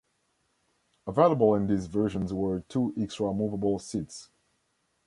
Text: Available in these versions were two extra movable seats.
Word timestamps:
Available 1.05 1.53
in 1.53 1.67
these 1.67 1.85
versions 1.85 2.33
were 2.33 2.61
two 2.61 2.91
extra 2.97 3.31
movable 3.35 3.77
seats. 3.77 4.31